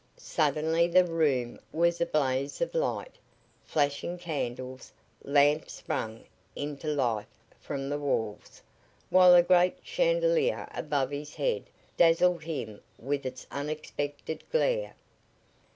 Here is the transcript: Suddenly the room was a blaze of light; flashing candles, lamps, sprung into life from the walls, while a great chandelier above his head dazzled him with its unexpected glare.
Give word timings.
Suddenly 0.17 0.87
the 0.87 1.05
room 1.05 1.59
was 1.71 2.01
a 2.01 2.07
blaze 2.07 2.59
of 2.59 2.73
light; 2.73 3.19
flashing 3.63 4.17
candles, 4.17 4.91
lamps, 5.23 5.73
sprung 5.73 6.23
into 6.55 6.87
life 6.87 7.27
from 7.59 7.87
the 7.87 7.99
walls, 7.99 8.63
while 9.11 9.35
a 9.35 9.43
great 9.43 9.75
chandelier 9.83 10.67
above 10.73 11.11
his 11.11 11.35
head 11.35 11.69
dazzled 11.97 12.41
him 12.45 12.81
with 12.97 13.27
its 13.27 13.45
unexpected 13.51 14.43
glare. 14.51 14.95